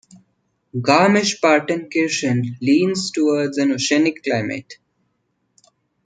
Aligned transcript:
Garmisch-Partenkirchen 0.81 2.57
leans 2.59 3.11
towards 3.11 3.59
an 3.59 3.71
oceanic 3.73 4.23
climate. 4.23 4.77